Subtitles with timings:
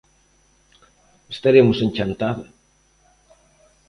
[1.35, 2.45] Estaremos en Chantada.